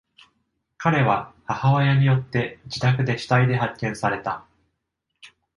[0.79, 4.47] 彼は、母親によって自宅で死体で発見された。